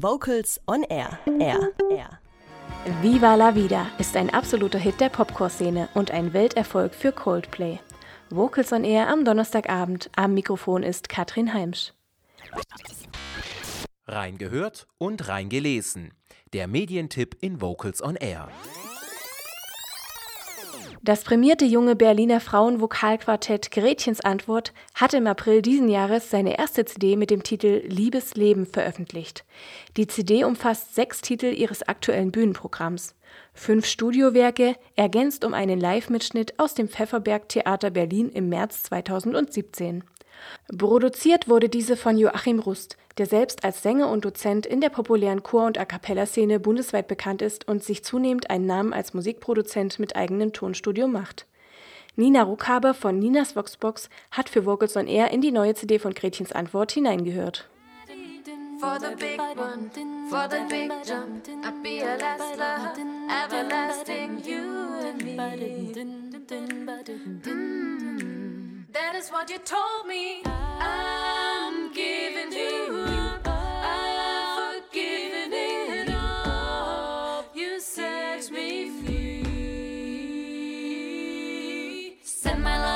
Vocals 0.00 0.60
on 0.68 0.84
Air. 0.84 1.18
Air. 1.40 1.72
Air. 1.90 2.20
Viva 3.02 3.34
la 3.34 3.56
Vida 3.56 3.90
ist 3.98 4.16
ein 4.16 4.30
absoluter 4.30 4.78
Hit 4.78 5.00
der 5.00 5.08
Popcore-Szene 5.08 5.88
und 5.94 6.12
ein 6.12 6.32
Welterfolg 6.32 6.94
für 6.94 7.10
Coldplay. 7.10 7.80
Vocals 8.30 8.72
on 8.72 8.84
Air 8.84 9.08
am 9.08 9.24
Donnerstagabend. 9.24 10.08
Am 10.14 10.34
Mikrofon 10.34 10.84
ist 10.84 11.08
Katrin 11.08 11.52
Heimsch. 11.52 11.94
Reingehört 14.06 14.86
und 14.98 15.26
reingelesen. 15.26 16.12
Der 16.52 16.68
Medientipp 16.68 17.36
in 17.40 17.60
Vocals 17.60 18.00
on 18.00 18.14
Air. 18.14 18.48
Das 21.02 21.22
prämierte 21.22 21.64
junge 21.64 21.94
Berliner 21.94 22.40
Frauenvokalquartett 22.40 23.70
Gretchens 23.70 24.20
Antwort 24.20 24.72
hat 24.94 25.14
im 25.14 25.28
April 25.28 25.62
diesen 25.62 25.88
Jahres 25.88 26.30
seine 26.30 26.58
erste 26.58 26.84
CD 26.84 27.16
mit 27.16 27.30
dem 27.30 27.44
Titel 27.44 27.82
Liebes 27.86 28.34
Leben 28.34 28.66
veröffentlicht. 28.66 29.44
Die 29.96 30.08
CD 30.08 30.42
umfasst 30.42 30.96
sechs 30.96 31.20
Titel 31.20 31.46
ihres 31.46 31.86
aktuellen 31.86 32.32
Bühnenprogramms. 32.32 33.14
Fünf 33.54 33.86
Studiowerke, 33.86 34.74
ergänzt 34.96 35.44
um 35.44 35.54
einen 35.54 35.78
Live-Mitschnitt 35.78 36.58
aus 36.58 36.74
dem 36.74 36.88
Pfefferberg 36.88 37.48
Theater 37.48 37.90
Berlin 37.90 38.30
im 38.30 38.48
März 38.48 38.82
2017. 38.84 40.02
Produziert 40.76 41.48
wurde 41.48 41.68
diese 41.68 41.96
von 41.96 42.18
Joachim 42.18 42.58
Rust, 42.58 42.96
der 43.16 43.26
selbst 43.26 43.64
als 43.64 43.82
Sänger 43.82 44.10
und 44.10 44.24
Dozent 44.24 44.66
in 44.66 44.80
der 44.80 44.90
populären 44.90 45.42
Chor- 45.42 45.66
und 45.66 45.78
A-cappella-Szene 45.78 46.60
bundesweit 46.60 47.08
bekannt 47.08 47.42
ist 47.42 47.66
und 47.66 47.82
sich 47.82 48.04
zunehmend 48.04 48.50
einen 48.50 48.66
Namen 48.66 48.92
als 48.92 49.14
Musikproduzent 49.14 49.98
mit 49.98 50.16
eigenem 50.16 50.52
Tonstudio 50.52 51.08
macht. 51.08 51.46
Nina 52.16 52.42
Ruckhaber 52.42 52.94
von 52.94 53.18
Ninas 53.18 53.54
Voxbox 53.54 54.10
hat 54.30 54.48
für 54.48 54.66
Vocals 54.66 54.96
on 54.96 55.06
Air 55.06 55.30
in 55.30 55.40
die 55.40 55.52
neue 55.52 55.74
CD 55.74 55.98
von 55.98 56.14
Gretchens 56.14 56.52
Antwort 56.52 56.92
hineingehört. 56.92 57.68
For 58.80 58.96
the 59.00 59.16
big 59.16 59.40
one, 59.56 59.90
for 60.30 60.48
the 60.48 60.60
big 60.68 60.92
jump, 61.04 61.48
I'd 61.64 61.82
be 61.82 62.00
a 62.00 62.16
last 62.16 62.60
everlasting 63.28 64.40
you 64.44 65.00
and 65.00 65.24
me. 65.24 65.36
That 66.86 67.08
what 69.32 69.50
you 69.50 69.58
told 69.58 70.06
me. 70.06 70.42
I'm 70.44 71.92
giving 71.92 72.52
you. 72.52 73.36
I've 73.44 74.82
forgiven 74.84 75.52
it 75.52 76.10
all. 76.14 77.44
You 77.54 77.80
set 77.80 78.50
me 78.50 78.90
free. 78.90 79.38
Send 82.22 82.62
my 82.62 82.78
love 82.78 82.87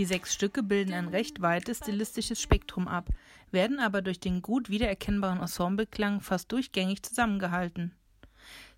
Die 0.00 0.06
sechs 0.06 0.32
Stücke 0.32 0.62
bilden 0.62 0.94
ein 0.94 1.08
recht 1.08 1.42
weites 1.42 1.76
stilistisches 1.76 2.40
Spektrum 2.40 2.88
ab, 2.88 3.10
werden 3.50 3.80
aber 3.80 4.00
durch 4.00 4.18
den 4.18 4.40
gut 4.40 4.70
wiedererkennbaren 4.70 5.40
Ensembleklang 5.40 6.22
fast 6.22 6.50
durchgängig 6.52 7.02
zusammengehalten. 7.02 7.92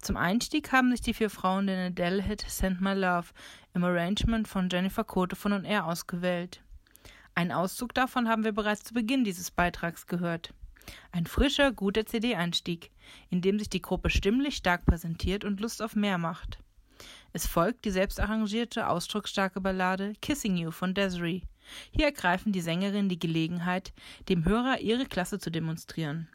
Zum 0.00 0.16
Einstieg 0.16 0.70
haben 0.70 0.92
sich 0.92 1.00
die 1.00 1.14
vier 1.14 1.28
Frauen 1.28 1.66
den 1.66 1.86
Adele-Hit 1.86 2.44
Send 2.46 2.80
My 2.80 2.94
Love 2.94 3.30
im 3.74 3.82
Arrangement 3.82 4.46
von 4.46 4.68
Jennifer 4.70 5.02
Cote 5.02 5.34
von 5.34 5.52
On 5.52 5.64
Air 5.64 5.86
ausgewählt. 5.86 6.62
Einen 7.34 7.50
Auszug 7.50 7.94
davon 7.94 8.28
haben 8.28 8.44
wir 8.44 8.52
bereits 8.52 8.84
zu 8.84 8.94
Beginn 8.94 9.24
dieses 9.24 9.50
Beitrags 9.50 10.06
gehört. 10.06 10.54
Ein 11.10 11.26
frischer, 11.26 11.72
guter 11.72 12.06
CD-Einstieg, 12.06 12.92
in 13.28 13.42
dem 13.42 13.58
sich 13.58 13.68
die 13.68 13.82
Gruppe 13.82 14.10
stimmlich 14.10 14.54
stark 14.54 14.86
präsentiert 14.86 15.44
und 15.44 15.58
Lust 15.58 15.82
auf 15.82 15.96
mehr 15.96 16.18
macht. 16.18 16.60
Es 17.32 17.46
folgt 17.46 17.84
die 17.84 17.90
selbst 17.90 18.20
arrangierte, 18.20 18.88
ausdrucksstarke 18.88 19.60
Ballade 19.60 20.14
Kissing 20.20 20.56
You 20.56 20.70
von 20.70 20.94
Desiree. 20.94 21.42
Hier 21.90 22.06
ergreifen 22.06 22.52
die 22.52 22.60
Sängerinnen 22.60 23.08
die 23.08 23.18
Gelegenheit, 23.18 23.92
dem 24.28 24.44
Hörer 24.44 24.80
ihre 24.80 25.04
Klasse 25.04 25.38
zu 25.38 25.50
demonstrieren. 25.50 26.28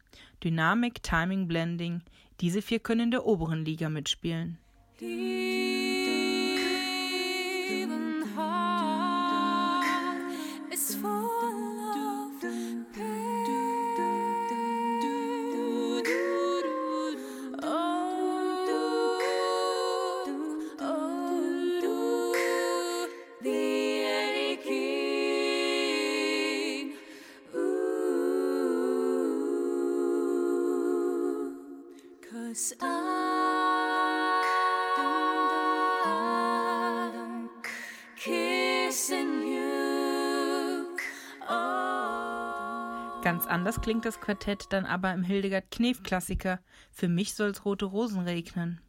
Dynamik, 0.44 1.02
Timing, 1.02 1.48
Blending, 1.48 2.02
diese 2.42 2.62
vier 2.62 2.80
können 2.80 3.02
in 3.02 3.12
der 3.12 3.26
oberen 3.26 3.66
Liga 3.66 3.90
mitspielen. 3.90 4.58
It's 5.00 6.13
Cause 32.54 32.76
I'm 32.82 33.10
kissing 38.16 39.42
you. 39.42 40.86
Ganz 43.24 43.48
anders 43.48 43.82
klingt 43.82 44.06
das 44.06 44.22
Quartett 44.22 44.68
dann 44.70 44.86
aber 44.86 45.12
im 45.14 45.24
Hildegard 45.24 45.72
Knef-Klassiker 45.72 46.60
Für 46.92 47.08
mich 47.08 47.34
soll's 47.34 47.66
rote 47.66 47.86
Rosen 47.86 48.22
regnen. 48.22 48.80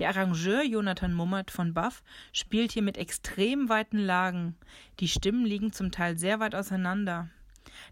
Der 0.00 0.08
Arrangeur 0.08 0.64
Jonathan 0.64 1.14
Mummert 1.14 1.52
von 1.52 1.74
Buff 1.74 2.02
spielt 2.32 2.72
hier 2.72 2.82
mit 2.82 2.98
extrem 2.98 3.68
weiten 3.68 3.98
Lagen. 3.98 4.56
Die 4.98 5.06
Stimmen 5.06 5.44
liegen 5.46 5.72
zum 5.72 5.92
Teil 5.92 6.18
sehr 6.18 6.40
weit 6.40 6.56
auseinander. 6.56 7.30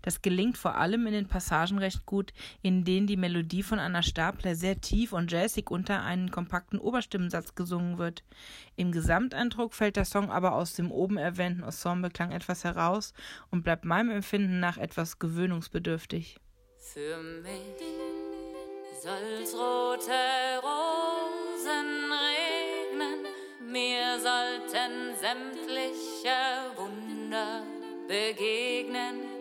Das 0.03 0.23
gelingt 0.23 0.59
vor 0.59 0.77
allem 0.77 1.07
in 1.07 1.13
den 1.13 1.29
Passagen 1.29 1.79
recht 1.79 2.07
gut, 2.07 2.33
in 2.63 2.85
denen 2.85 3.07
die 3.07 3.17
Melodie 3.17 3.63
von 3.63 3.79
Anna 3.79 4.03
Stapler 4.03 4.55
sehr 4.55 4.81
tief 4.81 5.13
und 5.13 5.31
jazzig 5.31 5.71
unter 5.71 6.03
einen 6.03 6.31
kompakten 6.31 6.79
Oberstimmensatz 6.79 7.55
gesungen 7.55 7.99
wird. 7.99 8.25
Im 8.77 8.93
Gesamteindruck 8.93 9.75
fällt 9.75 9.97
der 9.97 10.05
Song 10.05 10.31
aber 10.31 10.55
aus 10.55 10.75
dem 10.75 10.91
oben 10.91 11.17
erwähnten 11.17 11.63
Ensembleklang 11.63 12.33
etwas 12.33 12.65
heraus 12.65 13.13
und 13.51 13.63
bleibt 13.63 13.85
meinem 13.85 14.11
Empfinden 14.11 14.61
nach 14.61 14.79
etwas 14.79 15.19
gewöhnungsbedürftig. 15.19 16.39
Für 16.79 17.19
mich 17.43 17.51
soll's 19.03 19.55
rote 19.55 20.13
Rosen 20.63 22.11
regnen, 22.11 23.27
mir 23.71 24.19
sollten 24.19 25.15
sämtliche 25.21 26.37
Wunder 26.77 27.63
begegnen. 28.07 29.34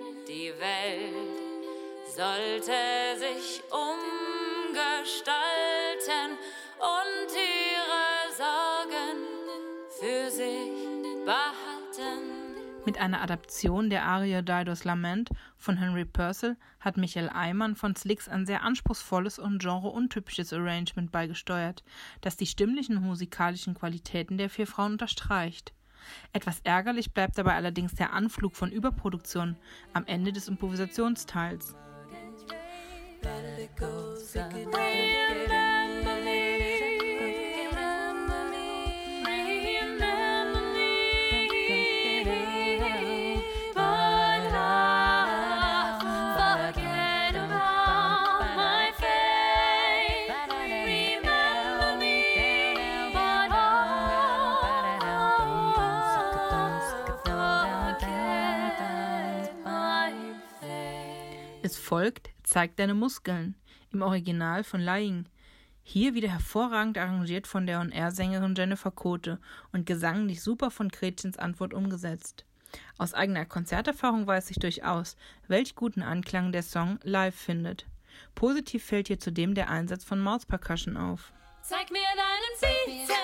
Sollte 2.16 3.18
sich 3.18 3.64
umgestalten 3.72 6.38
und 6.78 7.34
ihre 7.34 8.30
Sorgen 8.38 9.18
für 10.00 10.30
sich 10.30 10.70
behalten. 11.26 12.54
Mit 12.86 13.00
einer 13.00 13.20
Adaption 13.20 13.90
der 13.90 14.06
Arie 14.06 14.44
Didos 14.44 14.84
Lament 14.84 15.32
von 15.58 15.78
Henry 15.78 16.06
Purcell 16.06 16.56
hat 16.80 16.98
Michael 16.98 17.30
Eimann 17.30 17.76
von 17.76 17.96
Slicks 17.96 18.30
ein 18.30 18.46
sehr 18.46 18.62
anspruchsvolles 18.62 19.40
und 19.40 19.60
genreuntypisches 19.60 20.54
Arrangement 20.54 21.12
beigesteuert, 21.12 21.84
das 22.22 22.38
die 22.38 22.46
stimmlichen 22.46 23.02
musikalischen 23.02 23.74
Qualitäten 23.74 24.38
der 24.38 24.52
vier 24.52 24.68
Frauen 24.68 24.92
unterstreicht. 24.92 25.74
Etwas 26.32 26.60
ärgerlich 26.64 27.12
bleibt 27.12 27.40
dabei 27.40 27.56
allerdings 27.56 27.96
der 27.96 28.14
Anflug 28.14 28.56
von 28.56 28.72
Überproduktion 28.72 29.58
am 29.94 30.06
Ende 30.06 30.32
des 30.32 30.48
Improvisationsteils. 30.48 31.76
goes. 33.76 34.36
Up. 34.36 34.83
Es 61.66 61.78
folgt 61.78 62.30
Zeig 62.44 62.76
deine 62.76 62.94
Muskeln 62.94 63.56
im 63.94 64.02
Original 64.02 64.66
von 64.66 64.82
Lying. 64.82 65.30
Hier 65.82 66.14
wieder 66.14 66.28
hervorragend 66.28 66.98
arrangiert 66.98 67.48
von 67.48 67.66
der 67.66 67.80
On-Air-Sängerin 67.80 68.54
Jennifer 68.54 68.92
Kote 68.92 69.40
und 69.72 69.86
gesanglich 69.86 70.44
super 70.44 70.72
von 70.72 70.90
Gretchens 70.90 71.38
Antwort 71.38 71.74
umgesetzt. 71.74 72.44
Aus 72.98 73.14
eigener 73.14 73.46
Konzerterfahrung 73.46 74.28
weiß 74.28 74.52
ich 74.52 74.58
durchaus, 74.58 75.16
welch 75.48 75.74
guten 75.76 76.02
Anklang 76.02 76.52
der 76.52 76.64
Song 76.64 77.00
live 77.02 77.36
findet. 77.36 77.86
Positiv 78.36 78.84
fällt 78.84 79.08
hier 79.08 79.20
zudem 79.20 79.56
der 79.56 79.70
Einsatz 79.70 80.04
von 80.04 80.20
Mouth 80.20 80.50
Percussion 80.50 80.98
auf. 80.98 81.32
Zeig 81.62 81.90
mir 81.92 82.02
deinen 82.02 82.84
Bizeps, 82.86 83.23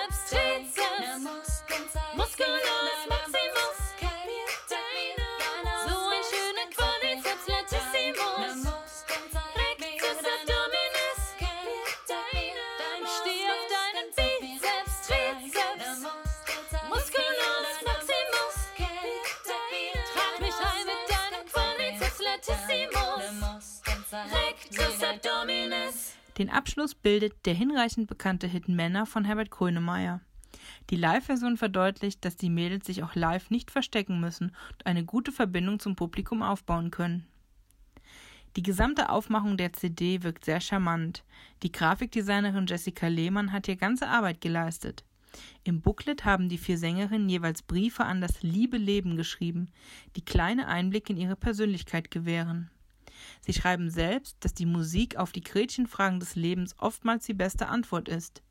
Den 26.40 26.48
Abschluss 26.48 26.94
bildet 26.94 27.44
der 27.44 27.52
hinreichend 27.52 28.06
bekannte 28.06 28.46
Hit 28.46 28.66
Männer 28.66 29.04
von 29.04 29.26
Herbert 29.26 29.50
Grönemeyer. 29.50 30.22
Die 30.88 30.96
Live-Version 30.96 31.58
verdeutlicht, 31.58 32.24
dass 32.24 32.34
die 32.34 32.48
Mädels 32.48 32.86
sich 32.86 33.02
auch 33.02 33.14
live 33.14 33.50
nicht 33.50 33.70
verstecken 33.70 34.20
müssen 34.20 34.56
und 34.72 34.86
eine 34.86 35.04
gute 35.04 35.32
Verbindung 35.32 35.80
zum 35.80 35.96
Publikum 35.96 36.40
aufbauen 36.40 36.90
können. 36.90 37.26
Die 38.56 38.62
gesamte 38.62 39.10
Aufmachung 39.10 39.58
der 39.58 39.74
CD 39.74 40.22
wirkt 40.22 40.46
sehr 40.46 40.62
charmant. 40.62 41.24
Die 41.62 41.72
Grafikdesignerin 41.72 42.64
Jessica 42.66 43.08
Lehmann 43.08 43.52
hat 43.52 43.66
hier 43.66 43.76
ganze 43.76 44.08
Arbeit 44.08 44.40
geleistet. 44.40 45.04
Im 45.62 45.82
Booklet 45.82 46.24
haben 46.24 46.48
die 46.48 46.56
vier 46.56 46.78
Sängerinnen 46.78 47.28
jeweils 47.28 47.60
Briefe 47.60 48.06
an 48.06 48.22
das 48.22 48.42
liebe 48.42 48.78
Leben 48.78 49.18
geschrieben, 49.18 49.68
die 50.16 50.24
kleine 50.24 50.68
Einblicke 50.68 51.12
in 51.12 51.18
ihre 51.18 51.36
Persönlichkeit 51.36 52.10
gewähren. 52.10 52.70
Sie 53.40 53.52
schreiben 53.52 53.90
selbst, 53.90 54.36
dass 54.40 54.54
die 54.54 54.66
Musik 54.66 55.16
auf 55.16 55.32
die 55.32 55.42
Gretchenfragen 55.42 56.20
des 56.20 56.36
Lebens 56.36 56.74
oftmals 56.78 57.26
die 57.26 57.34
beste 57.34 57.68
Antwort 57.68 58.08
ist. 58.08 58.42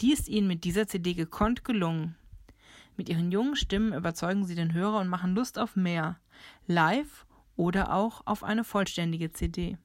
Die 0.00 0.12
ist 0.12 0.28
ihnen 0.28 0.46
mit 0.46 0.64
dieser 0.64 0.86
CD 0.86 1.14
gekonnt 1.14 1.64
gelungen. 1.64 2.16
Mit 2.96 3.08
ihren 3.08 3.30
jungen 3.30 3.56
Stimmen 3.56 3.92
überzeugen 3.92 4.44
sie 4.44 4.54
den 4.54 4.72
Hörer 4.72 5.00
und 5.00 5.08
machen 5.08 5.34
Lust 5.34 5.58
auf 5.58 5.76
mehr, 5.76 6.18
live 6.66 7.26
oder 7.56 7.92
auch 7.92 8.22
auf 8.26 8.42
eine 8.42 8.64
vollständige 8.64 9.32
CD. 9.32 9.78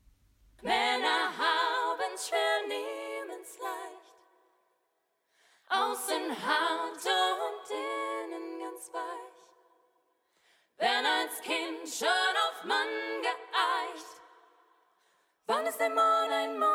Ist 15.71 15.81
ein 15.81 15.91
Mond 15.93 16.31
ein 16.33 16.59
Mond? 16.59 16.69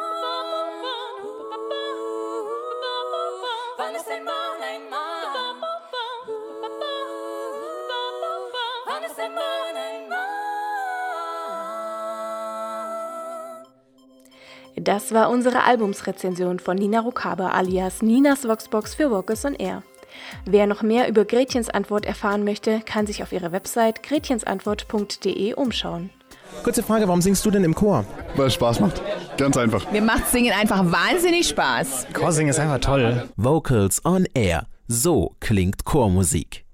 Wann 3.76 3.94
ist 3.94 4.08
der 4.08 4.20
Mond 4.20 4.62
ein 4.62 4.82
Mond? 4.88 4.96
Das 14.78 15.12
war 15.12 15.28
unsere 15.30 15.64
Albumsrezension 15.64 16.58
von 16.58 16.76
Nina 16.76 17.00
Rukaber 17.00 17.52
alias 17.52 18.00
Ninas 18.02 18.48
Voxbox 18.48 18.94
für 18.94 19.10
Vocals 19.10 19.44
on 19.44 19.54
Air. 19.54 19.82
Wer 20.46 20.66
noch 20.66 20.82
mehr 20.82 21.08
über 21.08 21.26
Gretchens 21.26 21.68
Antwort 21.68 22.06
erfahren 22.06 22.44
möchte, 22.44 22.80
kann 22.80 23.06
sich 23.06 23.22
auf 23.22 23.32
ihrer 23.32 23.52
Website 23.52 24.02
gretchensantwort.de 24.02 25.52
umschauen. 25.54 26.10
Kurze 26.62 26.82
Frage, 26.82 27.06
warum 27.06 27.22
singst 27.22 27.44
du 27.46 27.50
denn 27.50 27.64
im 27.64 27.74
Chor? 27.74 28.04
Weil 28.34 28.48
es 28.48 28.54
Spaß 28.54 28.80
macht. 28.80 29.00
Ganz 29.38 29.56
einfach. 29.56 29.90
Mir 29.92 30.02
macht 30.02 30.28
Singen 30.28 30.52
einfach 30.52 30.84
wahnsinnig 30.84 31.48
Spaß. 31.48 32.08
Chorsingen 32.12 32.50
ist 32.50 32.58
einfach 32.58 32.80
toll. 32.80 33.28
Vocals 33.36 34.04
on 34.04 34.26
Air. 34.34 34.66
So 34.88 35.36
klingt 35.40 35.84
Chormusik. 35.84 36.65